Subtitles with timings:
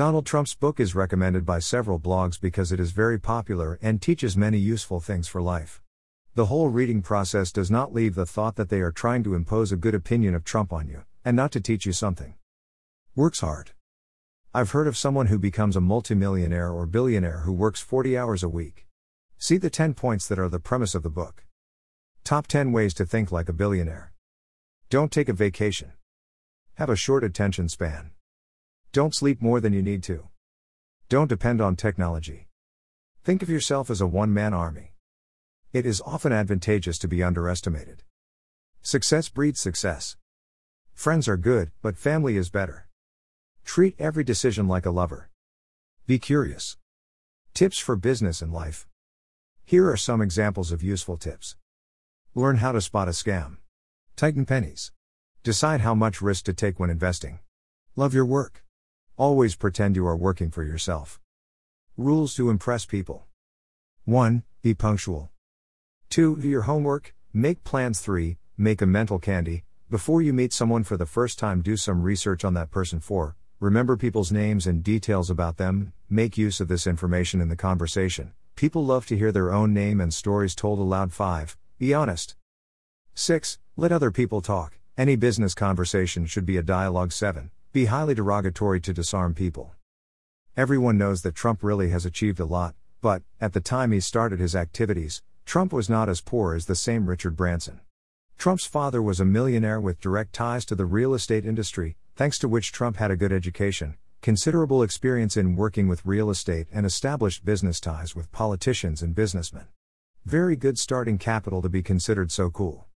[0.00, 4.34] Donald Trump's book is recommended by several blogs because it is very popular and teaches
[4.34, 5.82] many useful things for life.
[6.34, 9.72] The whole reading process does not leave the thought that they are trying to impose
[9.72, 12.32] a good opinion of Trump on you, and not to teach you something.
[13.14, 13.72] Works hard.
[14.54, 18.48] I've heard of someone who becomes a multimillionaire or billionaire who works 40 hours a
[18.48, 18.86] week.
[19.36, 21.44] See the 10 points that are the premise of the book.
[22.24, 24.14] Top 10 ways to think like a billionaire.
[24.88, 25.92] Don't take a vacation.
[26.76, 28.12] Have a short attention span.
[28.92, 30.28] Don't sleep more than you need to.
[31.08, 32.48] Don't depend on technology.
[33.22, 34.94] Think of yourself as a one man army.
[35.72, 38.02] It is often advantageous to be underestimated.
[38.82, 40.16] Success breeds success.
[40.92, 42.88] Friends are good, but family is better.
[43.64, 45.30] Treat every decision like a lover.
[46.08, 46.76] Be curious.
[47.54, 48.88] Tips for business and life.
[49.64, 51.54] Here are some examples of useful tips.
[52.34, 53.58] Learn how to spot a scam.
[54.16, 54.90] Tighten pennies.
[55.44, 57.38] Decide how much risk to take when investing.
[57.94, 58.64] Love your work.
[59.20, 61.20] Always pretend you are working for yourself.
[61.98, 63.26] Rules to impress people
[64.06, 64.44] 1.
[64.62, 65.30] Be punctual.
[66.08, 66.38] 2.
[66.38, 68.00] Do your homework, make plans.
[68.00, 68.38] 3.
[68.56, 69.64] Make a mental candy.
[69.90, 72.98] Before you meet someone for the first time, do some research on that person.
[72.98, 73.36] 4.
[73.60, 78.32] Remember people's names and details about them, make use of this information in the conversation.
[78.56, 81.12] People love to hear their own name and stories told aloud.
[81.12, 81.58] 5.
[81.78, 82.36] Be honest.
[83.16, 83.58] 6.
[83.76, 84.78] Let other people talk.
[84.96, 87.12] Any business conversation should be a dialogue.
[87.12, 87.50] 7.
[87.72, 89.70] Be highly derogatory to disarm people.
[90.56, 94.40] Everyone knows that Trump really has achieved a lot, but, at the time he started
[94.40, 97.78] his activities, Trump was not as poor as the same Richard Branson.
[98.38, 102.48] Trump's father was a millionaire with direct ties to the real estate industry, thanks to
[102.48, 107.44] which Trump had a good education, considerable experience in working with real estate, and established
[107.44, 109.68] business ties with politicians and businessmen.
[110.24, 112.88] Very good starting capital to be considered so cool.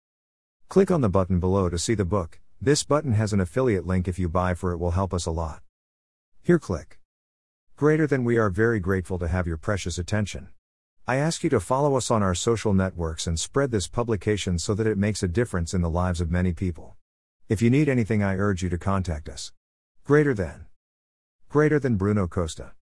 [0.68, 2.40] Click on the button below to see the book.
[2.66, 5.31] This button has an affiliate link if you buy for it will help us a
[5.31, 5.61] lot.
[6.42, 6.97] Here click.
[7.75, 10.47] Greater than we are very grateful to have your precious attention.
[11.05, 14.73] I ask you to follow us on our social networks and spread this publication so
[14.75, 16.95] that it makes a difference in the lives of many people.
[17.49, 19.52] If you need anything, I urge you to contact us.
[20.05, 20.67] Greater than.
[21.49, 22.71] Greater than Bruno Costa.